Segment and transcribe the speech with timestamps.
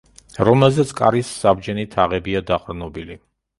[0.47, 3.23] რომელზეც კარის საბჯენი თაღებია დაყრდნობილი.